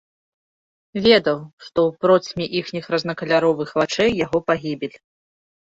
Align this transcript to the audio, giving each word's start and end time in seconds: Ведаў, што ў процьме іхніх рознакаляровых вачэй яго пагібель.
Ведаў, 1.07 1.37
што 1.65 1.79
ў 1.89 1.91
процьме 2.07 2.45
іхніх 2.61 2.89
рознакаляровых 2.95 3.69
вачэй 3.83 4.11
яго 4.25 4.45
пагібель. 4.51 4.97